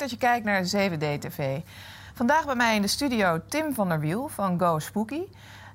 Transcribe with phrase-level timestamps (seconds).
[0.00, 1.60] leuk dat je kijkt naar 7D TV.
[2.14, 5.20] Vandaag bij mij in de studio Tim van der Wiel van Go Spooky.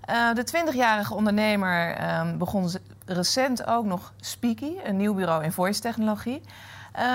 [0.09, 2.69] Uh, de 20-jarige ondernemer um, begon
[3.05, 6.41] recent ook nog Speaky, een nieuw bureau in voice-technologie.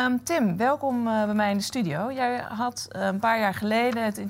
[0.05, 2.13] Um, Tim, welkom uh, bij mij in de studio.
[2.13, 4.23] Jij had uh, een paar jaar geleden het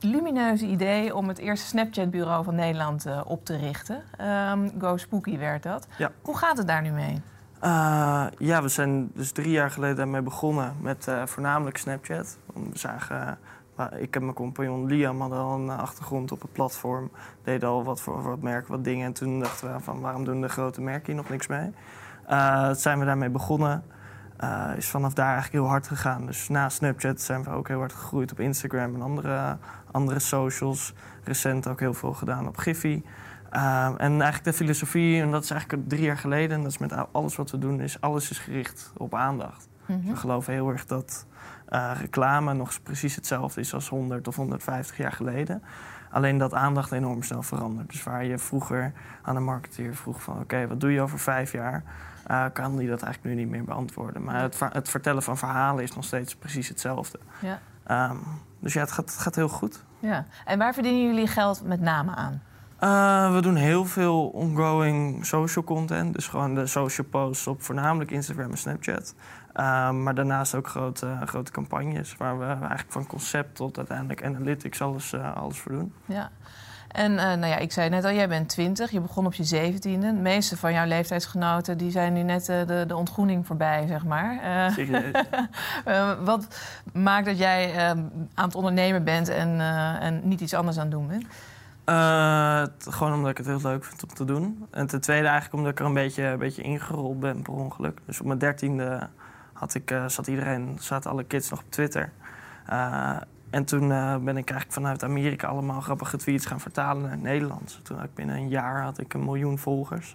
[0.00, 4.02] lumineuze idee om het eerste Snapchat-bureau van Nederland op te richten.
[4.50, 5.86] Um, Go Spooky werd dat.
[5.98, 6.10] Ja.
[6.22, 7.22] Hoe gaat het daar nu mee?
[8.38, 12.38] Ja, we zijn dus drie jaar geleden daarmee begonnen met voornamelijk Snapchat.
[12.54, 13.38] We zagen
[13.98, 17.10] ik en mijn compagnon Liam hadden al een achtergrond op het platform.
[17.44, 19.06] Deden al wat voor wat merken, wat dingen.
[19.06, 21.72] En toen dachten we van waarom doen de grote merken hier nog niks mee?
[22.74, 23.84] Zijn we daarmee begonnen.
[24.76, 26.26] Is vanaf daar eigenlijk heel hard gegaan.
[26.26, 29.56] Dus na Snapchat zijn we ook heel hard gegroeid op Instagram en andere,
[29.90, 30.94] andere socials.
[31.24, 33.02] Recent ook heel veel gedaan op Giphy.
[33.52, 36.78] Uh, en eigenlijk de filosofie, en dat is eigenlijk drie jaar geleden, en dat is
[36.78, 39.68] met alles wat we doen, is alles is gericht op aandacht.
[39.86, 40.10] Mm -hmm.
[40.10, 41.26] We geloven heel erg dat
[41.68, 45.62] uh, reclame nog precies hetzelfde is als 100 of 150 jaar geleden.
[46.10, 47.90] Alleen dat aandacht enorm snel verandert.
[47.90, 50.40] Dus waar je vroeger aan een marketeer vroeg van...
[50.40, 51.82] oké, wat doe je over vijf jaar?
[52.30, 54.24] Uh, kan die dat eigenlijk nu niet meer beantwoorden.
[54.24, 57.18] Maar het, het, vertellen van verhalen is nog steeds precies hetzelfde.
[57.40, 58.10] Ja.
[58.10, 58.20] Um,
[58.58, 59.84] dus ja, het gaat, het gaat heel goed.
[59.98, 60.26] Ja.
[60.44, 62.42] En waar verdienen jullie geld met name aan?
[62.80, 66.14] Uh, we doen heel veel ongoing social content.
[66.14, 69.14] Dus gewoon de social posts op voornamelijk Instagram en Snapchat.
[69.54, 74.82] Uh, maar daarnaast ook grote, grote campagnes waar we eigenlijk van concept tot uiteindelijk analytics
[74.82, 75.92] alles, uh, alles voor doen.
[76.04, 76.30] Ja.
[76.88, 80.06] En nou ja, ik zei net al, jij bent 20, je begon op je zeventiende.
[80.06, 84.40] De meeste van jouw leeftijdsgenoten die zijn nu net de, de ontgroening voorbij, zeg maar.
[86.24, 86.60] Wat
[86.92, 87.98] maakt dat jij ehm,
[88.34, 89.60] aan het ondernemen bent en,
[90.00, 91.26] en niet iets anders aan het doen bent?
[91.88, 94.66] Uh, gewoon omdat ik het heel leuk vind om te doen.
[94.70, 97.98] En ten tweede eigenlijk omdat ik er een beetje, een beetje ingerold ben per ongeluk.
[98.04, 99.08] Dus op mijn dertiende
[99.52, 102.12] had ik, uh, zat iedereen, zaten alle kids nog op Twitter.
[102.70, 103.16] Uh,
[103.50, 103.88] en toen
[104.24, 107.80] ben ik eigenlijk vanuit Amerika allemaal grappige tweets gaan vertalen naar het Nederlands.
[107.82, 110.14] Toen had ik binnen een jaar had ik een miljoen volgers.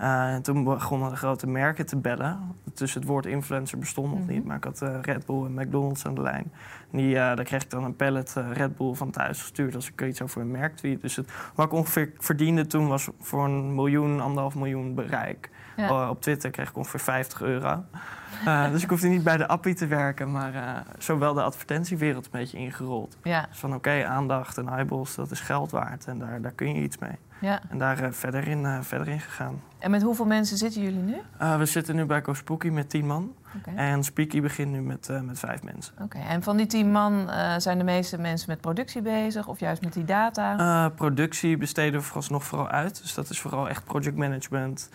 [0.00, 2.38] Uh, en toen begonnen de grote merken te bellen.
[2.74, 4.38] Dus het woord influencer bestond nog niet.
[4.38, 4.46] Mhm.
[4.46, 6.52] Maar ik had uh, Red Bull en McDonald's aan de lijn.
[6.90, 10.02] Die, uh, daar kreeg ik dan een pallet Red Bull van thuis gestuurd als ik
[10.02, 11.00] iets over een merk tweet.
[11.00, 15.50] Dus het, wat ik ongeveer verdiende toen was voor een miljoen, anderhalf miljoen bereik.
[15.76, 16.10] Ja.
[16.10, 17.84] op Twitter kreeg ik ongeveer 50 euro.
[18.72, 22.58] dus ik hoefde niet bij de appie te werken, maar zowel de advertentiewereld een beetje
[22.58, 23.16] ingerold.
[23.22, 23.46] Ja.
[23.48, 26.82] Dus van oké, aandacht en eyeballs, dat is geld waard en daar, daar kun je
[26.82, 27.18] iets mee.
[27.40, 27.60] Ja.
[27.68, 29.62] En daar uh, verder, in, uh, verder in gegaan.
[29.78, 31.16] En met hoeveel mensen zitten jullie nu?
[31.42, 33.34] Uh, we zitten nu bij Spooky met tien man.
[33.58, 33.74] Okay.
[33.74, 35.94] En Speaky begint nu met, met vijf mensen.
[35.94, 36.22] Oké, okay.
[36.22, 39.92] en van die tien man zijn de meeste mensen met productie bezig of juist met
[39.92, 40.88] die data?
[40.88, 43.02] productie besteden we vooralsnog vooral uit.
[43.02, 44.90] Dus dat is vooral echt project management,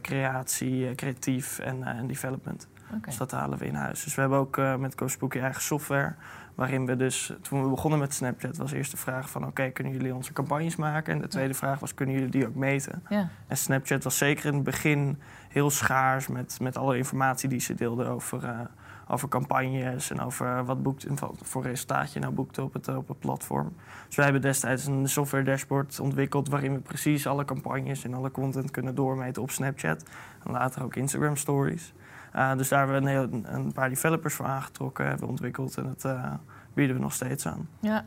[0.00, 2.68] creatie, creatief en, en development.
[2.86, 3.00] Okay.
[3.04, 4.04] Dus dat halen we in huis.
[4.04, 6.14] Dus we hebben ook met Spooky eigen software.
[6.54, 9.46] Waarin we dus, toen we begonnen met Snapchat, was eerst de vraag van...
[9.46, 11.14] oké, kunnen jullie onze campagnes maken?
[11.14, 13.02] En de tweede vraag was, kunnen jullie die ook meten?
[13.08, 13.28] Ja.
[13.46, 15.18] En Snapchat was zeker in het begin
[15.48, 16.28] heel schaars...
[16.28, 18.60] met, met alle informatie die ze deelden over, uh,
[19.08, 20.10] over campagnes...
[20.10, 21.06] en over wat boekt,
[21.42, 23.72] voor resultaat je nou boekte op het, op het platform.
[24.06, 26.48] Dus wij hebben destijds een software dashboard ontwikkeld...
[26.48, 30.04] waarin we precies alle campagnes en alle content kunnen doormeten op Snapchat.
[30.44, 31.92] En later ook Instagram stories.
[32.36, 35.84] Uh, dus daar hebben we een, heel, een, paar developers voor aangetrokken, hebben ontwikkeld en
[35.84, 36.32] dat uh,
[36.74, 37.68] bieden we nog steeds aan.
[37.80, 38.04] Ja,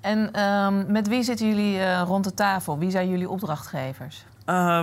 [0.00, 2.78] en um, met wie zitten jullie uh, rond de tafel?
[2.78, 4.26] Wie zijn jullie opdrachtgevers?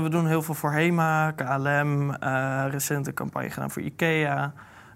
[0.02, 2.12] we doen heel veel voor HEMA, KLM,
[2.70, 4.54] recente campagne gedaan voor IKEA.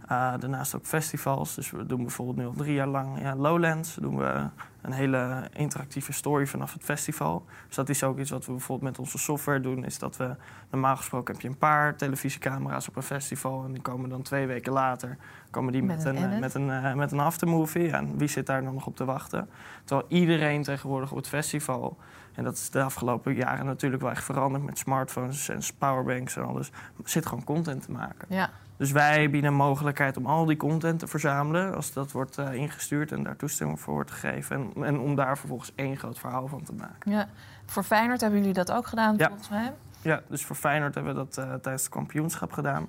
[0.08, 1.56] Daarnaast ook festivals.
[1.56, 3.96] Dus we doen bijvoorbeeld nu al drie jaar lang ja, Lowlands.
[3.96, 4.46] Doen we
[4.82, 7.46] een hele interactieve story vanaf het festival.
[7.68, 9.86] Dus dat is ook iets wat we bijvoorbeeld met onze software doen.
[9.86, 10.36] Is dat we
[10.72, 13.64] normaal gesproken heb je een paar televisiecamera's op een festival.
[13.66, 15.18] En die komen dan twee weken later
[15.52, 17.92] komen die met, met een, een met een, uh, met een aftermovie.
[17.92, 19.50] En wie zit daar dan nog op te wachten?
[19.84, 21.98] Terwijl iedereen tegenwoordig op het festival.
[22.38, 26.46] En dat is de afgelopen jaren natuurlijk wel echt veranderd met smartphones en powerbanks en
[26.46, 26.72] alles.
[27.04, 28.28] Zit gewoon content te maken.
[28.30, 28.50] Ja.
[28.78, 32.54] Dus wij bieden een mogelijkheid om al die content te verzamelen als dat wordt uh,
[32.54, 34.56] ingestuurd en daar toestemming voor wordt gegeven.
[34.76, 37.12] En, en, om daar vervolgens één groot verhaal van te maken.
[37.12, 37.28] Ja.
[37.66, 39.28] Voor Feyenoord hebben jullie dat ook gedaan, ja.
[39.28, 39.74] volgens mij?
[40.02, 42.88] Ja, dus voor Feyenoord hebben we dat uh, tijdens het kampioenschap gedaan.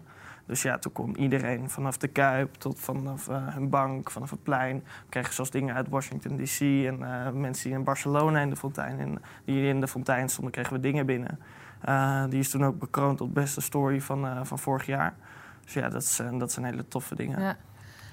[0.48, 4.76] Dus ja, toen kon iedereen vanaf de Kuip tot vanaf hun bank, vanaf het plein.
[4.76, 6.60] We kregen zelfs dingen uit Washington D.C.
[6.60, 10.52] en uh, mensen die in Barcelona in de fontein, in, die in de fontein stonden,
[10.52, 11.38] kregen we dingen binnen.
[11.88, 15.14] Uh, die is toen ook bekroond tot beste story van, van vorig jaar.
[15.64, 17.40] Dus ja, dat, dat zijn hele toffe dingen.
[17.42, 17.56] Ja.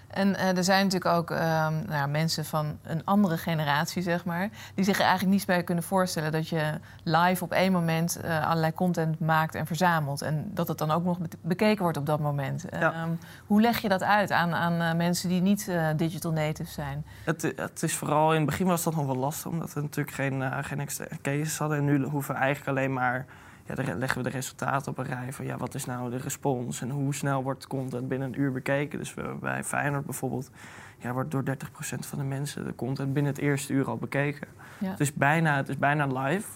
[0.07, 4.50] En uh, er zijn natuurlijk ook uh, nou, mensen van een andere generatie, zeg maar,
[4.75, 8.48] die zich er eigenlijk niets bij kunnen voorstellen dat je live op één moment uh,
[8.48, 10.22] allerlei content maakt en verzamelt.
[10.22, 12.66] En dat het dan ook nog bekeken wordt op dat moment.
[12.80, 13.04] Ja.
[13.04, 17.06] Um, hoe leg je dat uit aan, aan uh, mensen die niet digital native zijn?
[17.24, 20.16] Het, het, is vooral in het begin was dat nog wel lastig, omdat we natuurlijk
[20.16, 21.78] geen, geen extra cases hadden.
[21.78, 23.25] En nu hoeven we eigenlijk alleen maar
[23.65, 26.17] ja, dan leggen we de resultaten op een rij van ja, wat is nou de
[26.17, 29.00] respons en hoe snel wordt content binnen een uur bekeken.
[29.00, 30.50] Dus we, bij Feyenoord bijvoorbeeld
[30.97, 31.50] ja, wordt door 30%
[32.00, 34.47] van de mensen de content binnen het eerste uur al bekeken.
[34.77, 34.89] Ja.
[34.89, 36.47] Het, is bijna, het is bijna live.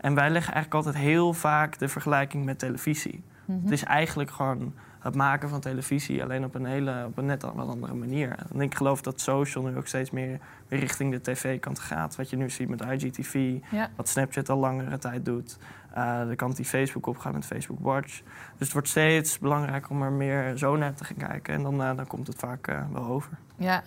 [0.00, 3.22] En wij leggen eigenlijk altijd heel vaak de vergelijking met televisie.
[3.44, 3.62] Mhm.
[3.62, 7.42] Het is eigenlijk gewoon het maken van televisie, alleen op een, hele, op een net
[7.42, 8.34] wat andere manier.
[8.52, 12.16] En ik geloof dat social nu ook steeds meer weer richting de tv-kant gaat.
[12.16, 13.90] Wat je nu ziet met IGTV, Ja.
[13.96, 15.58] wat Snapchat al langere tijd doet.
[15.96, 18.20] Uh, de kant die Facebook opgaat met Facebook Watch.
[18.56, 21.54] Dus het wordt steeds belangrijker om er meer zo naar te gaan kijken.
[21.54, 23.32] En dan, uh, dan komt het vaak uh, wel over.
[23.56, 23.82] Ja,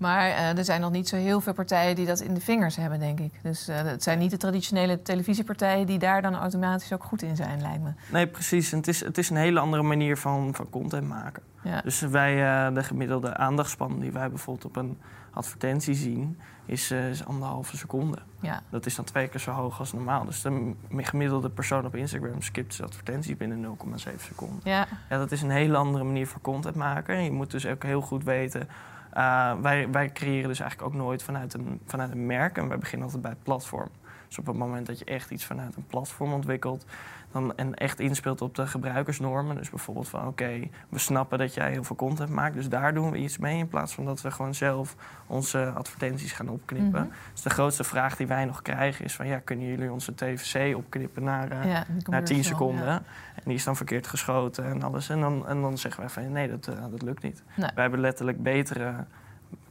[0.00, 2.76] maar uh, er zijn nog niet zo heel veel partijen die dat in de vingers
[2.76, 3.32] hebben, denk ik.
[3.42, 7.36] Dus uh, het zijn niet de traditionele televisiepartijen die daar dan automatisch ook goed in
[7.36, 7.90] zijn, lijkt me.
[8.12, 8.72] Nee, precies.
[8.72, 11.42] En het is, het is een hele andere manier van, van content maken.
[11.62, 11.80] Ja.
[11.80, 14.98] Dus wij, uh, de gemiddelde aandachtspan die wij bijvoorbeeld op een
[15.30, 18.18] advertentie zien, is, is anderhalve seconde.
[18.40, 18.62] Ja.
[18.70, 20.24] Dat is dan twee keer zo hoog als normaal.
[20.24, 24.60] Dus de gemiddelde persoon op Instagram skipt zijn advertentie binnen 0,7 seconden.
[24.64, 24.86] Ja.
[25.08, 27.16] ja, dat is een hele andere manier van content maken.
[27.16, 28.68] En je moet dus ook heel goed weten.
[29.16, 32.58] Uh, wij, wij creëren dus eigenlijk ook nooit vanuit een, vanuit een merk.
[32.58, 33.88] En wij beginnen altijd bij het platform.
[34.30, 36.84] Dus op het moment dat je echt iets vanuit een platform ontwikkelt,
[37.32, 39.56] dan, en echt inspeelt op de gebruikersnormen.
[39.56, 42.94] Dus bijvoorbeeld van oké, okay, we snappen dat jij heel veel content maakt, dus daar
[42.94, 43.58] doen we iets mee.
[43.58, 44.96] In plaats van dat we gewoon zelf
[45.26, 47.00] onze advertenties gaan opknippen.
[47.00, 47.10] Mhm.
[47.32, 50.76] Dus de grootste vraag die wij nog krijgen is van ja, kunnen jullie onze TVC
[50.76, 52.84] opknippen naar, uh, Ja, die naar 10 commercial, seconden?
[52.84, 53.02] ja.
[53.34, 55.08] En die is dan verkeerd geschoten en alles.
[55.08, 57.42] En dan, en dan zeggen wij van nee, dat, uh, dat lukt niet.
[57.56, 57.70] Nee.
[57.74, 58.94] Wij hebben letterlijk betere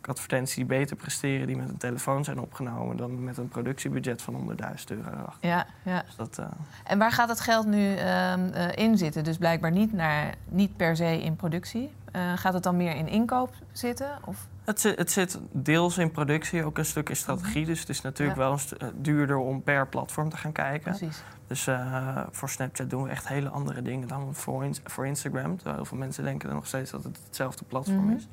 [0.01, 4.33] advertenties die beter presteren, die met een telefoon zijn opgenomen, dan met een productiebudget van
[4.33, 5.49] 100.000 euro erachter.
[5.49, 6.01] Ja, ja.
[6.05, 6.45] Dus dat, uh,
[6.83, 9.23] En waar gaat dat geld nu ehm, eh, in zitten?
[9.23, 11.91] Dus blijkbaar niet, naar, niet per se in productie.
[12.11, 14.09] Eh, gaat het dan meer in inkoop zitten?
[14.25, 14.47] Of?
[14.65, 17.65] het, zit, het zit deels in productie, ook een stuk in strategie.
[17.65, 18.47] Dus het is natuurlijk Mhm.
[18.47, 18.55] Ja.
[18.55, 20.91] wel een eh, duurder om per platform te gaan kijken.
[20.97, 21.23] Precies.
[21.47, 25.55] Dus eh, voor Snapchat doen we echt hele andere dingen dan voor, voor Instagram.
[25.55, 28.15] Terwijl heel veel mensen denken nog steeds dat het hetzelfde platform Mhm.
[28.15, 28.27] is.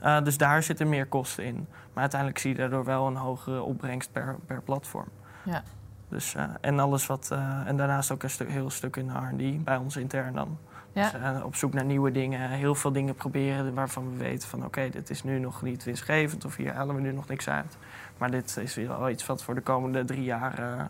[0.00, 1.66] Eh, dus daar zitten meer kosten in.
[1.92, 5.08] Maar uiteindelijk zie je daardoor wel een hogere opbrengst per, per platform.
[5.44, 5.62] Ja.
[6.08, 7.28] Dus, eh, en alles wat.
[7.32, 10.58] eh, en daarnaast ook een stuk, heel stuk in de RD, bij ons intern dan.
[10.92, 11.10] Ja.
[11.10, 14.88] Dus, op zoek naar nieuwe dingen, heel veel dingen proberen waarvan we weten van oké,
[14.88, 17.78] dit is nu nog niet winstgevend of hier halen we nu nog niks uit.
[18.18, 20.88] Maar dit is wel iets wat voor de komende drie jaar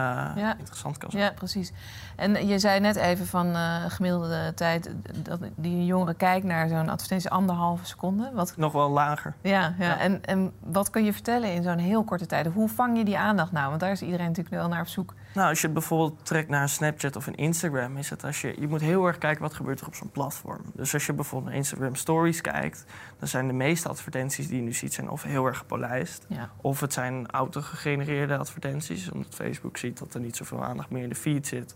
[0.00, 0.56] Ja.
[0.58, 1.22] interessant kan zijn.
[1.22, 1.72] Ja, precies.
[2.16, 4.90] En je zei net even van eh, gemiddelde tijd
[5.22, 8.30] dat die jongere kijkt naar zo'n advertentie anderhalve seconde.
[8.32, 9.34] Wat, Nog wel lager.
[9.40, 9.84] ja, ja.
[9.86, 9.98] Ja.
[9.98, 12.46] En, en wat kun je vertellen in zo'n heel korte tijd?
[12.46, 13.68] Hoe vang je die aandacht nou?
[13.68, 15.14] Want daar is iedereen natuurlijk wel naar op zoek.
[15.34, 18.40] Nou, als je het bijvoorbeeld trekt naar een Snapchat of een Instagram, is het als
[18.40, 18.54] je.
[18.60, 20.60] Je moet heel erg kijken wat gebeurt er op zo'n platform.
[20.74, 22.84] Dus als je bijvoorbeeld naar Instagram Stories kijkt,
[23.18, 26.26] dan zijn de meeste advertenties die je nu ziet, zijn of heel erg gepolijst.
[26.28, 26.50] Ja.
[26.60, 31.08] Of het zijn autogegenereerde advertenties, omdat Facebook ziet dat er niet zoveel aandacht meer in
[31.08, 31.74] de feed zit.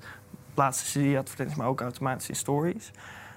[0.55, 2.91] Plaatsen ze die advertenties maar ook automatisch in stories.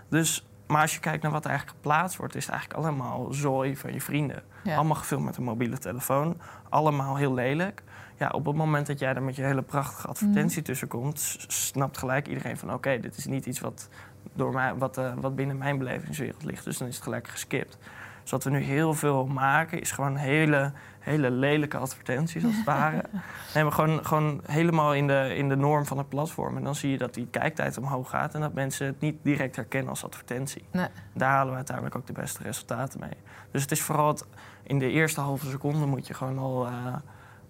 [0.09, 3.33] Dus, maar als je kijkt naar wat er eigenlijk geplaatst wordt, is het eigenlijk allemaal
[3.33, 4.44] zooi van je vrienden.
[4.63, 4.75] Ja.
[4.75, 6.41] Allemaal gefilmd met een mobiele telefoon.
[6.69, 7.83] Allemaal heel lelijk.
[8.22, 10.66] Ja, op het moment dat jij er met je hele prachtige advertentie Mhm.
[10.66, 13.90] tussen komt, snapt gelijk iedereen van oké, dit is niet iets wat,
[14.34, 16.63] door mij, wat, eh, wat binnen mijn belevingswereld ligt.
[16.63, 17.78] Dus dan is het gelijk geskipt.
[18.22, 22.66] Dus wat we nu heel veel maken, is gewoon hele, hele lelijke advertenties als het
[22.66, 23.04] ware.
[23.54, 26.58] Nee, maar gewoon, gewoon helemaal in de, in de norm van het platform.
[26.58, 29.56] En dan zie je dat die kijktijd omhoog gaat en dat mensen het niet direct
[29.56, 30.63] herkennen als advertentie.
[30.72, 30.88] Nee.
[31.13, 33.18] Daar halen we uiteindelijk ook de beste resultaten mee.
[33.51, 34.25] Dus het is vooral het,
[34.63, 36.96] in de eerste halve seconde moet je gewoon al eh,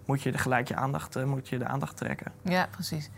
[0.06, 2.32] moet je de gelijk je aandacht, eh, moet je de aandacht trekken.
[2.42, 3.10] Ja, precies.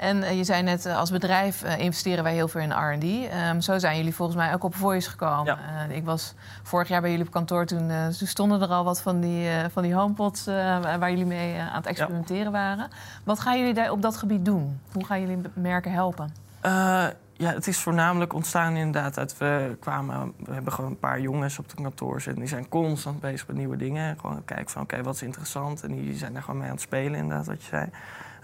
[0.00, 3.04] En eh, je zei net, eh, als bedrijf investeren wij heel veel in R&D.
[3.30, 5.58] Ehm, zo zijn jullie volgens mij ook op Voice gekomen.
[5.58, 9.00] Eh, ik was vorig jaar bij jullie op kantoor, toen, toen stonden er al wat
[9.00, 12.88] van die, eh, van die homepods waar jullie mee aan het experimenteren waren.
[13.24, 14.80] Wat gaan jullie daar op dat gebied doen?
[14.92, 16.32] Hoe gaan jullie merken helpen?
[16.60, 20.32] Eh, ja, het is voornamelijk ontstaan inderdaad uit we kwamen.
[20.44, 22.40] We hebben gewoon een paar jongens op het kantoor zitten.
[22.40, 24.18] Die zijn constant bezig met nieuwe dingen.
[24.20, 25.82] Gewoon kijken van oké, wat is interessant.
[25.82, 27.88] En die zijn daar gewoon mee aan het spelen, inderdaad, wat je zei.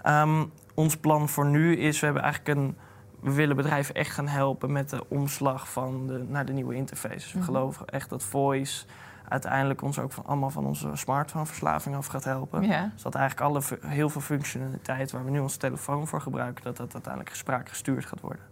[0.01, 2.77] Ehm, ons plan voor nu is, we hebben eigenlijk een.
[3.19, 7.13] We willen bedrijven echt gaan helpen met de omslag van de, naar de nieuwe interface.
[7.15, 7.47] Dus we Mhm.
[7.47, 8.85] geloven echt dat voice
[9.27, 12.63] uiteindelijk ons ook van, allemaal van onze smartphoneverslaving af gaat helpen.
[12.63, 12.89] Ja.
[12.93, 16.77] Dus dat eigenlijk alle, heel veel functionaliteit waar we nu onze telefoon voor gebruiken, dat
[16.77, 18.43] dat uiteindelijk spraakgestuurd gaat worden.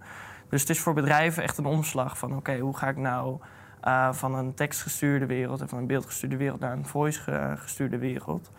[0.50, 3.40] Dus het is voor bedrijven echt een omslag van oké, hoe ga ik nou
[3.88, 8.52] Uh, van een tekstgestuurde wereld en van een beeldgestuurde wereld naar een voice-gestuurde wereld.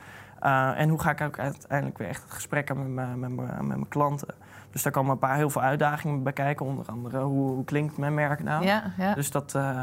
[0.42, 3.66] Uh, en hoe ga ik ook uiteindelijk weer echt het gesprek aan met, met, met
[3.66, 4.34] mijn klanten.
[4.70, 6.66] Dus daar komen een paar heel veel uitdagingen bij kijken.
[6.66, 8.64] Onder andere hoe, hoe klinkt mijn merk nou?
[8.64, 9.14] Ja, ja.
[9.14, 9.82] Dus dat, uh,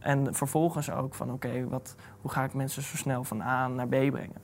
[0.00, 3.86] en vervolgens ook van oké, wat hoe ga ik mensen zo snel van A naar
[3.86, 4.42] B brengen?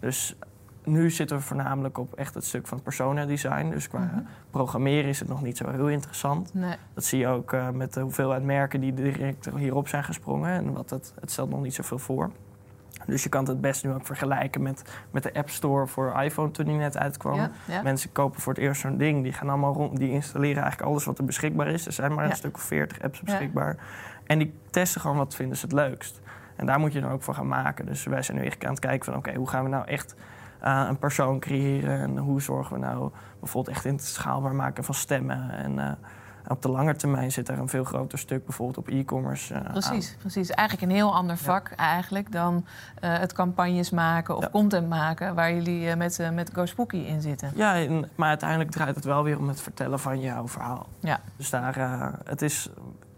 [0.00, 0.36] Dus
[0.84, 3.70] nu zitten we voornamelijk op echt het stuk van persona design.
[3.70, 4.20] Dus qua Mhm.
[4.50, 6.54] programmeren is het nog niet zo heel interessant.
[6.54, 6.76] Nee.
[6.94, 10.50] Dat zie je ook uh, met de hoeveelheid merken die direct hierop zijn gesprongen.
[10.50, 12.30] En wat het, het stelt nog niet zoveel voor.
[13.06, 16.50] Dus je kan het best nu ook vergelijken met, met de App Store voor iPhone
[16.50, 17.34] toen die net uitkwam.
[17.34, 17.82] Ja, ja.
[17.82, 19.22] Mensen kopen voor het eerst zo'n ding.
[19.22, 21.86] Die gaan allemaal rond, die installeren eigenlijk alles wat er beschikbaar is.
[21.86, 23.76] Er zijn maar een stuk of 40 apps beschikbaar.
[24.26, 26.20] En die testen gewoon wat vinden ze het leukst.
[26.56, 27.86] En daar moet je dan ook voor gaan maken.
[27.86, 30.14] Dus wij zijn nu echt aan het kijken van oké, hoe gaan we nou echt
[30.64, 32.00] uh, een persoon creëren?
[32.00, 35.50] En hoe zorgen we nou bijvoorbeeld echt in het schaalbaar maken van stemmen?
[35.50, 35.90] En uh,
[36.48, 40.10] op de lange termijn zit er een veel groter stuk bijvoorbeeld op e-commerce uh, Precies,
[40.10, 40.16] aan.
[40.18, 40.50] precies.
[40.50, 42.66] Eigenlijk een heel ander vak eigenlijk dan
[43.00, 44.50] het campagnes maken of Ja.
[44.50, 45.34] content maken...
[45.34, 47.50] waar jullie met, met Go Spooky in zitten.
[47.54, 50.86] Ja, en, maar uiteindelijk draait het wel weer om het vertellen van jouw verhaal.
[51.00, 51.20] Ja.
[51.36, 52.70] Dus daar, het is,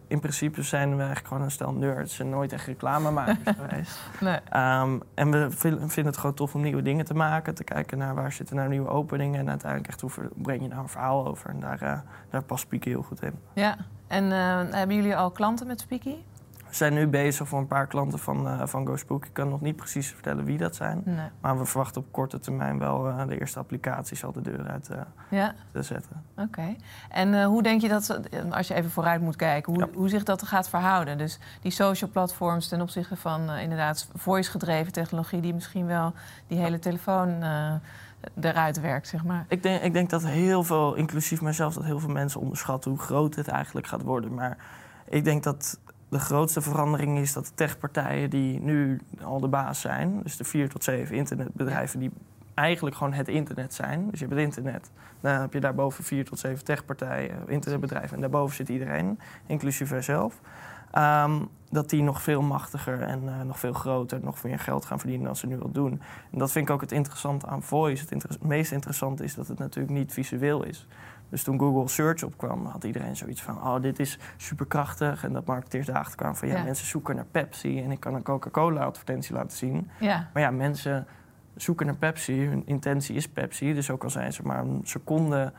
[0.08, 4.00] in principe zijn we eigenlijk gewoon een stel nerds en nooit echt reclamemakers geweest.
[4.20, 4.34] Nee.
[4.34, 8.14] Um, en we vinden het gewoon tof om nieuwe dingen te maken, te kijken naar
[8.14, 11.50] waar zitten nou nieuwe openingen en uiteindelijk echt hoe breng je nou een verhaal over.
[11.50, 11.98] En daar, uh,
[12.30, 13.34] daar past Speaky heel goed in.
[13.52, 16.14] Ja, en uh, hebben jullie al klanten met Speaky?
[16.68, 19.24] We zijn nu bezig voor een paar klanten van, uh, van GoSpook.
[19.24, 21.02] Ik kan nog niet precies vertellen wie dat zijn.
[21.04, 21.28] Nee.
[21.40, 24.88] Maar we verwachten op korte termijn wel uh, de eerste applicaties al de deur uit
[24.92, 24.98] uh,
[25.30, 25.54] ja.
[25.72, 26.22] te zetten.
[26.32, 26.42] Oké.
[26.46, 26.76] Okay.
[27.08, 28.20] En hoe denk je dat,
[28.50, 29.88] als je even vooruit moet kijken, hoe, Ja.
[29.94, 31.18] hoe zich dat gaat verhouden?
[31.18, 36.12] Dus die social platforms ten opzichte van inderdaad voice-gedreven technologie, die misschien wel
[36.46, 37.42] die hele telefoon
[38.40, 39.44] eruit werkt, zeg maar.
[39.48, 43.00] Ik denk, ik denk dat heel veel, inclusief mijzelf, dat heel veel mensen onderschatten hoe
[43.00, 44.34] groot dit eigenlijk gaat worden.
[44.34, 44.56] Maar
[45.08, 49.80] ik denk dat de grootste verandering is dat de techpartijen die nu al de baas
[49.80, 52.10] zijn, dus de vier tot zeven internetbedrijven die
[52.54, 54.10] eigenlijk gewoon het internet zijn.
[54.10, 54.90] Dus je hebt het internet.
[55.20, 58.14] Dan heb je daarboven vier tot zeven techpartijen, internetbedrijven.
[58.14, 60.40] En daarboven zit iedereen, inclusief zelf.
[60.98, 64.98] Um, dat die nog veel machtiger en uh, nog veel groter, nog meer geld gaan
[64.98, 66.00] verdienen dan ze nu al doen.
[66.32, 68.04] En dat vind ik ook het interessante aan voice.
[68.08, 70.86] Het meest interessante is dat het natuurlijk niet visueel is.
[71.28, 75.24] Dus toen Google Search opkwam, had iedereen zoiets van: oh, dit is superkrachtig.
[75.24, 76.62] En dat marketeers daarachter kwamen van: ja, Ja.
[76.62, 79.90] mensen zoeken naar Pepsi en ik kan een Coca-Cola-advertentie laten zien.
[80.00, 81.06] Ja, Maar ja, mensen
[81.56, 83.74] zoeken naar Pepsi, hun intentie is Pepsi.
[83.74, 85.52] Dus ook al zijn ze maar een seconde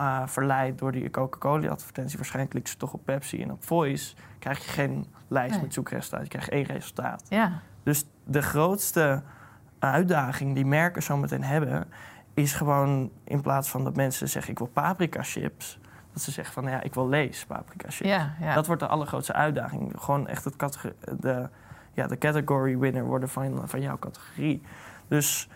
[0.00, 3.42] uh, verleid door die Coca-Cola-advertentie, waarschijnlijk klikken ze toch op Pepsi.
[3.42, 5.62] En op Voice krijg je geen lijst Nee.
[5.62, 7.26] met zoekresultaten, je krijgt één resultaat.
[7.28, 7.52] ja,
[7.82, 9.22] Dus de grootste
[9.78, 11.88] uitdaging die merken zometeen hebben,
[12.34, 15.78] is gewoon in plaats van dat mensen zeggen ik wil paprika chips,
[16.12, 18.08] dat ze zeggen van ja, ik wil lees paprika chips.
[18.08, 18.54] ja, ja.
[18.54, 19.92] Dat wordt de allergrootste uitdaging.
[19.96, 20.56] Gewoon echt het
[21.20, 21.48] de,
[21.92, 24.62] ja, de category winner worden van, van jouw categorie.
[25.08, 25.48] Dus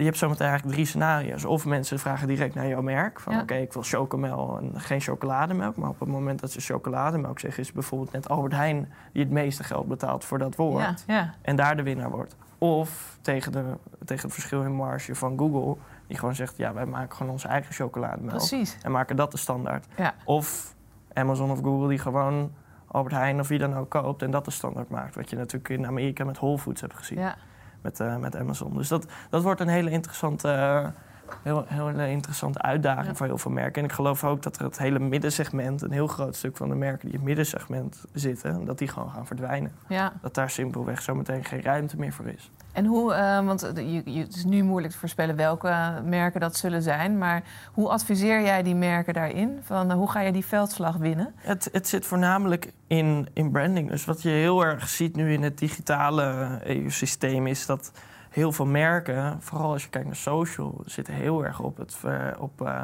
[0.00, 1.44] je hebt zometeen eigenlijk drie scenario's.
[1.44, 3.20] Of mensen vragen direct naar jouw merk.
[3.20, 3.40] Van Ja.
[3.40, 5.76] oké, ik wil chocomel en geen chocolademelk.
[5.76, 7.62] Maar op het moment dat ze chocolademelk zeggen...
[7.62, 11.04] is bijvoorbeeld net Albert Heijn die het meeste geld betaalt voor dat woord.
[11.06, 11.34] ja, ja.
[11.42, 12.36] En daar de winnaar wordt.
[12.58, 13.64] Of tegen, de,
[14.04, 15.76] tegen het verschil in marge van Google...
[16.06, 18.36] die gewoon zegt, ja, wij maken gewoon onze eigen chocolademelk.
[18.36, 18.78] Precies.
[18.82, 19.86] En maken dat de standaard.
[20.24, 20.74] Of
[21.12, 22.52] Amazon of Google die gewoon
[22.86, 25.14] Albert Heijn of wie dan ook koopt en dat de standaard maakt.
[25.14, 27.36] Wat je natuurlijk in Amerika met Whole Foods hebt gezien, Ja.
[27.82, 28.76] Met, eh, met Amazon.
[28.76, 30.92] Dus dat, dat wordt een hele interessante,
[31.32, 33.14] eh, heel, hele interessante uitdaging Ja.
[33.14, 33.82] voor heel veel merken.
[33.82, 36.74] En ik geloof ook dat er het hele middensegment, een heel groot stuk van de
[36.74, 39.72] merken die in het middensegment zitten, dat die gewoon gaan verdwijnen.
[39.88, 40.12] ja.
[40.22, 42.50] Dat daar simpelweg zometeen geen ruimte meer voor is.
[42.72, 45.88] En hoe, eh, want eh, je, je- het is nu moeilijk te voorspellen welke eh,
[46.04, 47.18] merken dat zullen zijn.
[47.18, 49.58] Maar hoe adviseer jij die merken daarin?
[49.62, 51.34] Van, eh, hoe ga je die veldslag winnen?
[51.36, 53.88] Het, het zit voornamelijk in, in branding.
[53.90, 57.92] Dus wat je heel erg ziet nu in het digitale ecosysteem is dat
[58.30, 62.26] heel veel merken, vooral als je kijkt naar social, zitten heel erg op, het, eh,
[62.38, 62.82] op, eh,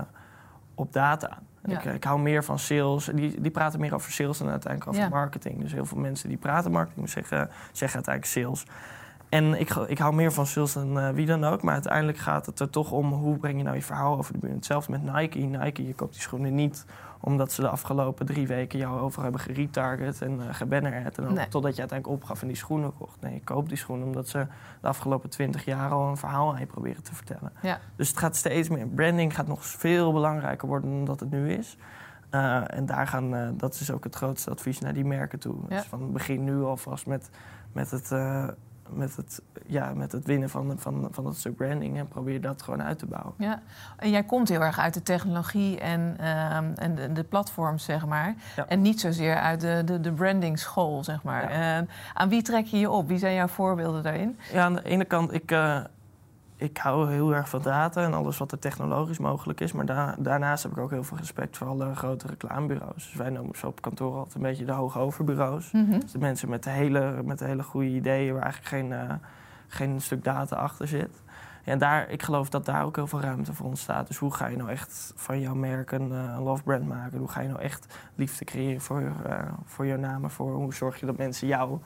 [0.75, 1.39] op data.
[1.65, 1.79] Ja.
[1.79, 3.05] Ik, ik hou meer van sales.
[3.05, 5.09] Die, die praten meer over sales dan uiteindelijk over Ja.
[5.09, 5.61] marketing.
[5.61, 8.67] Dus heel veel mensen die praten marketing zeggen, zeggen uiteindelijk sales.
[9.37, 11.63] En ik, ik hou meer van sales dan eh, wie dan ook.
[11.63, 14.39] Maar uiteindelijk gaat het er toch om hoe breng je nou je verhaal over de
[14.39, 14.55] bühne.
[14.55, 15.39] Hetzelfde met Nike.
[15.39, 16.85] Nike, je koopt die schoenen niet
[17.21, 21.19] omdat ze de afgelopen drie weken jou over hebben geretarget en uh, gebannerd.
[21.19, 21.49] En dan, Nee.
[21.49, 23.21] Totdat je uiteindelijk opgaf en die schoenen kocht.
[23.21, 24.47] Nee, ik koop die schoenen omdat ze
[24.81, 27.53] de afgelopen twintig jaar al een verhaal aan je proberen te vertellen.
[27.63, 27.79] Ja.
[27.97, 28.87] Dus het gaat steeds meer.
[28.87, 31.77] Branding gaat nog veel belangrijker worden dan dat het nu is.
[32.31, 35.57] Uh, en daar gaan, uh, dat is ook het grootste advies naar die merken toe.
[35.69, 35.77] Ja.
[35.77, 37.31] Dus van begin nu alvast met,
[37.73, 38.11] met het,
[38.89, 42.63] met, het, ja, met het winnen van, van, van dat stuk branding en probeer dat
[42.63, 43.35] gewoon uit te bouwen.
[43.39, 43.63] Ja,
[43.97, 48.07] en jij komt heel erg uit de technologie en, ehm, en de, de platforms, zeg
[48.07, 48.35] maar.
[48.57, 48.67] Ja.
[48.69, 51.51] En niet zozeer uit de, de, de branding school, zeg maar.
[51.51, 53.09] Eh, aan wie trek je je op?
[53.09, 54.39] Wie zijn jouw voorbeelden daarin?
[54.53, 55.81] Ja, aan de ene kant, ik, eh,
[56.57, 59.73] ik hou heel erg van data en alles wat er technologisch mogelijk is.
[59.73, 62.95] Maar da- daarnaast heb ik ook heel veel respect voor alle grote reclamebureaus.
[62.95, 65.71] Dus wij noemen ze op kantoor altijd een beetje de hoogoverbureaus.
[65.73, 66.01] Mhm.
[66.01, 69.15] Dus de mensen met de hele, met de hele goede ideeën waar eigenlijk geen, eh,
[69.69, 71.23] geen stuk data achter zit.
[71.65, 74.07] Ja, en daar, ik geloof dat daar ook heel veel ruimte voor ontstaat.
[74.07, 77.19] Dus hoe ga je nou echt van jouw merk een, eh, love brand maken?
[77.19, 80.23] Hoe ga je nou echt liefde creëren voor, eh, voor jouw naam?
[80.25, 81.79] en Voor hoe zorg je dat mensen jou,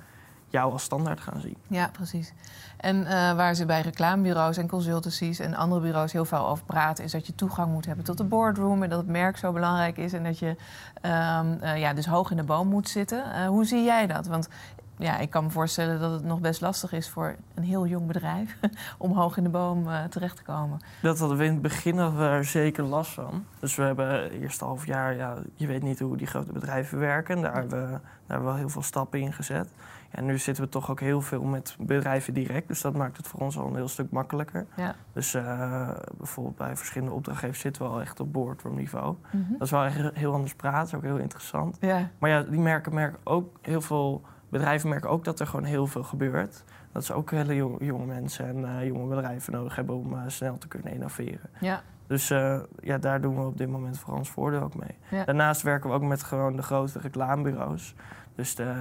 [0.51, 1.57] jou als standaard gaan zien?
[1.67, 2.33] Ja, precies.
[2.81, 7.05] En eh, waar ze bij reclamebureaus en consultancies en andere bureaus heel veel over praten,
[7.05, 9.97] is dat je toegang moet hebben tot de boardroom en dat het merk zo belangrijk
[9.97, 10.57] is en dat je
[11.01, 13.33] ehm, eh, ja, dus hoog in de boom moet zitten.
[13.33, 14.27] Eh, hoe zie jij dat?
[14.27, 14.49] Want
[14.97, 18.07] ja, ik kan me voorstellen dat het nog best lastig is voor een heel jong
[18.07, 18.57] bedrijf
[18.99, 20.81] om hoog in de boom terecht te komen.
[21.03, 23.45] Dat hadden we in het begin er zeker last van.
[23.59, 26.99] Dus we hebben het eerste half jaar, ja, je weet niet hoe die grote bedrijven
[26.99, 27.41] werken.
[27.41, 29.69] Daar hebben, we, daar hebben we wel heel veel stappen in gezet.
[30.13, 32.69] Ja, nu zitten we toch ook heel veel met bedrijven direct.
[32.69, 34.67] Dus dat maakt het voor ons al een heel stuk makkelijker.
[34.77, 34.95] Ja.
[35.13, 39.17] Dus eh, bijvoorbeeld bij verschillende opdrachtgevers zitten we al echt op boardroom niveau.
[39.31, 39.53] Mhm.
[39.53, 41.77] Dat is wel echt heel anders praten, ook heel interessant.
[41.81, 45.65] Ja, Maar ja, die merken, merken ook heel veel bedrijven merken ook dat er gewoon
[45.65, 46.65] heel veel gebeurt.
[46.93, 50.23] Dat ze ook hele jonge, jonge mensen en eh, jonge bedrijven nodig hebben om eh,
[50.27, 51.51] snel te kunnen innoveren.
[51.61, 52.29] ja, Dus
[52.81, 54.99] ja, daar doen we op dit moment voor ons voordeel ook mee.
[55.11, 55.25] Ja.
[55.25, 57.95] Daarnaast werken we ook met gewoon de grote reclamebureaus.
[58.41, 58.73] Dus de,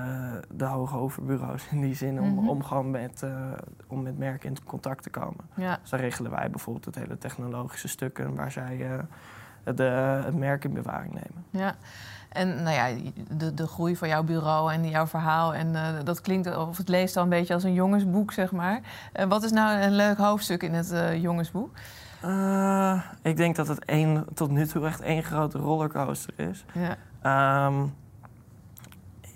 [0.53, 2.49] de hoge overbureaus in die zin, om, Mhm.
[2.49, 3.31] om gewoon met, eh,
[3.87, 5.45] om met merken in contact te komen.
[5.55, 5.77] ja.
[5.81, 8.99] Dus regelen wij bijvoorbeeld het hele technologische stukken waar zij eh,
[9.63, 11.45] het, eh, het merk in bewaring nemen.
[11.49, 11.75] Ja,
[12.29, 16.21] en nou ja, de, de groei van jouw bureau en jouw verhaal, en eh, dat
[16.21, 18.81] klinkt of het leest al een beetje als een jongensboek, zeg maar.
[19.27, 21.69] Wat is nou een leuk hoofdstuk in het jongensboek?
[23.21, 26.65] Ik denk dat het één, tot nu toe echt één grote rollercoaster is.
[26.73, 27.85] Ja, Ehm,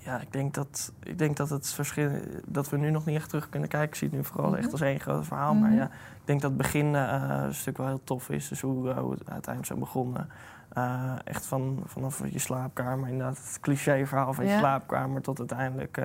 [0.05, 2.09] ja, ik denk, dat, ik denk dat het verschil
[2.47, 3.89] dat we nu nog niet echt terug kunnen kijken.
[3.89, 4.57] Ik zie het nu vooral Mhm.
[4.59, 5.53] echt als één groot verhaal.
[5.53, 5.77] Maar Mhm.
[5.79, 8.47] ja, ik denk dat het begin eh, een stuk wel heel tof is.
[8.47, 10.29] Dus hoe, hoe het uiteindelijk zo begonnen.
[10.73, 14.57] Eh, echt van, vanaf je slaapkamer, inderdaad, het cliché verhaal van je Ja.
[14.59, 16.01] slaapkamer tot uiteindelijk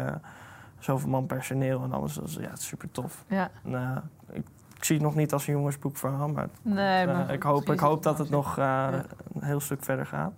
[0.78, 2.18] zoveel man personeel en alles.
[2.18, 3.24] Is, ja, het is super tof.
[3.28, 3.50] ja.
[3.64, 4.46] En, ik,
[4.76, 8.02] ik zie het nog niet als een jongensboekverhaal, maar Nee, maar ik, hoop, ik hoop
[8.02, 9.02] dat het nog een
[9.40, 10.32] heel stuk verder gaat.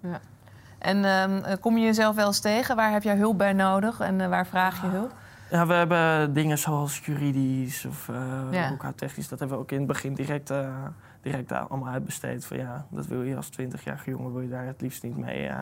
[0.81, 2.77] En ehm, kom je jezelf wel eens tegen?
[2.77, 5.13] Waar heb jij hulp bij nodig en eh, waar vraag je hulp?
[5.51, 8.17] Ja, we hebben dingen zoals juridisch of uh,
[8.51, 8.69] Ja.
[8.69, 9.29] boekhoudtechnisch.
[9.29, 10.69] Dat hebben we ook in het begin direct, eh,
[11.23, 12.45] direct allemaal uitbesteed.
[12.45, 15.47] Van ja, dat wil je als 20-jarige jongen, wil je daar het liefst niet mee,
[15.47, 15.59] eh,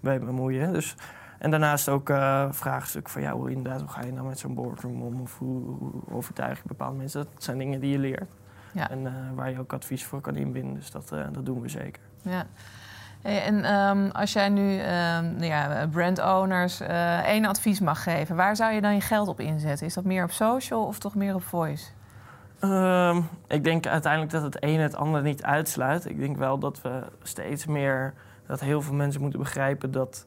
[0.00, 0.72] mee bemoeien.
[0.72, 0.94] Dus,
[1.38, 4.54] en daarnaast ook eh vraagstuk van ja, hoe, inderdaad, hoe ga je nou met zo'n
[4.54, 5.20] boardroom om?
[5.20, 7.26] Of hoe, hoe overtuig je bepaalde mensen?
[7.32, 8.30] Dat zijn dingen die je leert.
[8.72, 8.90] Ja.
[8.90, 10.74] En eh, waar je ook advies voor kan inbinden.
[10.74, 12.02] Dus dat, eh, dat doen we zeker.
[12.22, 12.46] Ja.
[13.26, 14.76] En ehm, als jij nu
[15.36, 19.28] nou ja, brand owners eh, één advies mag geven, waar zou je dan je geld
[19.28, 19.86] op inzetten?
[19.86, 21.86] Is dat meer op social of toch meer op voice?
[22.60, 26.06] Ehm, ik denk uiteindelijk dat het een het ander niet uitsluit.
[26.08, 28.14] Ik denk wel dat we steeds meer,
[28.46, 30.26] dat heel veel mensen moeten begrijpen dat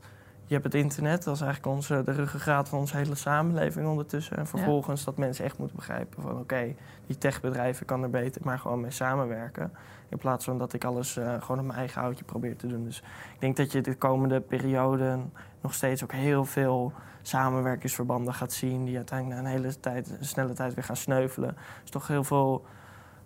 [0.50, 4.38] je hebt het internet, dat is eigenlijk onze, de ruggengraat van onze hele samenleving ondertussen.
[4.38, 8.60] En vervolgens dat mensen echt moeten begrijpen van oké, die techbedrijven kan er beter maar
[8.60, 9.72] gewoon mee samenwerken.
[10.10, 12.84] In plaats van dat ik alles eh, gewoon op mijn eigen houtje probeer te doen.
[12.84, 12.98] Dus
[13.34, 15.20] ik denk dat je de komende periode
[15.62, 18.86] nog steeds ook heel veel samenwerkingsverbanden gaat zien...
[18.86, 21.58] die uiteindelijk na een hele tijd, een snelle tijd weer gaan sneuvelen.
[21.82, 22.66] Dus toch heel veel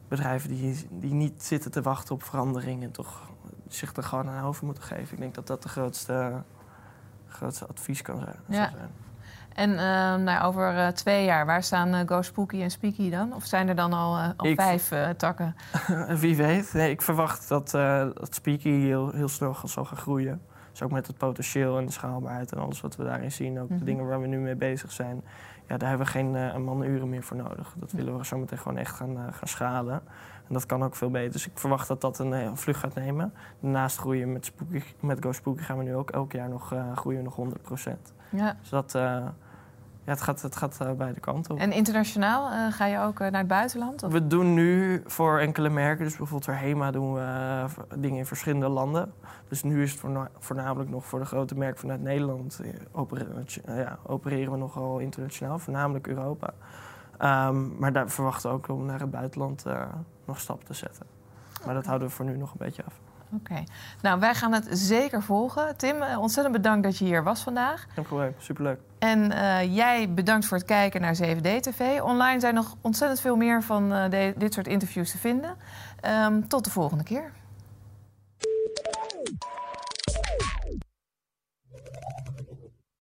[0.07, 2.83] bedrijven die, die niet zitten te wachten op verandering...
[2.83, 3.31] en toch
[3.67, 5.13] zich er gewoon aan over moeten geven.
[5.13, 6.43] Ik denk dat dat de grootste,
[7.33, 8.35] grootste advies kan zijn.
[8.47, 8.69] Ja.
[8.69, 8.89] zijn.
[9.53, 13.33] En ehm, nou, over eh, twee jaar, waar staan eh, Go Spooky en Speaky dan?
[13.33, 15.55] Of zijn er dan al, eh, al Ik- vijf takken?
[16.19, 16.73] Wie weet.
[16.73, 20.41] Nee, ik verwacht dat, dat Speaky heel, heel snel zal gaan groeien.
[20.71, 23.59] Dus ook met het potentieel en de schaalbaarheid en alles wat we daarin zien.
[23.59, 23.77] Ook Mhm.
[23.79, 25.23] de dingen waar we nu mee bezig zijn.
[25.67, 27.73] Ja, daar hebben we geen eh, manuren meer voor nodig.
[27.77, 27.97] Dat Ja.
[27.97, 30.01] willen we zometeen gewoon echt gaan, eh, gaan schalen.
[30.47, 31.31] En dat kan ook veel beter.
[31.31, 33.33] Dus ik verwacht dat dat een, eh, een vlucht gaat nemen.
[33.59, 37.19] Daarnaast groeien met, Spooky, met Go Spooky gaan we nu ook elk jaar nog, groeien
[37.19, 38.13] we nog 100%.
[38.29, 38.55] Ja.
[38.59, 38.97] Dus dat,
[40.05, 41.59] ja, het gaat, het gaat eh, beide kanten op.
[41.59, 44.03] En internationaal, eh, ga je ook eh, naar het buitenland?
[44.03, 44.11] Of?
[44.11, 47.65] We doen nu voor enkele merken, dus bijvoorbeeld voor HEMA doen we
[47.97, 49.13] dingen in verschillende landen.
[49.47, 52.61] Dus nu is het voorna- voornamelijk nog voor de grote merken vanuit Nederland.
[52.91, 53.27] opere-
[53.65, 56.53] eh, ja, opereren we nogal internationaal, voornamelijk Europa.
[57.17, 59.65] Ehm, maar daar verwachten we ook om naar het buitenland
[60.25, 61.05] nog stappen te zetten.
[61.65, 62.99] Maar dat houden we voor nu nog een beetje af.
[63.35, 63.63] Oké.
[64.01, 65.77] Nou, wij gaan het zeker volgen.
[65.77, 67.85] Tim, eh, ontzettend bedankt dat je hier was vandaag.
[67.93, 68.79] Geen probleem, superleuk.
[68.99, 72.01] En eh, jij bedankt voor het kijken naar 7D-TV.
[72.01, 75.55] Online zijn nog ontzettend veel meer van eh, dit soort interviews te vinden.
[75.99, 77.31] Ehm, tot de volgende keer.